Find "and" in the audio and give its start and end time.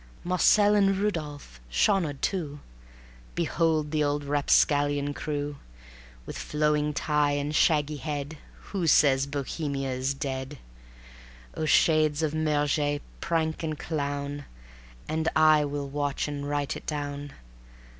0.73-0.97, 7.33-7.53, 13.61-13.77, 15.07-15.29, 16.27-16.49